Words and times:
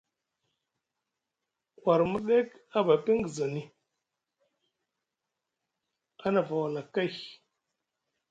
War 1.83 2.01
murdek 2.11 2.49
a 2.77 2.79
ba 2.85 2.93
epingezani, 2.99 3.63
a 6.25 6.27
nava 6.33 6.55
wala 6.61 6.81
kay. 6.93 7.13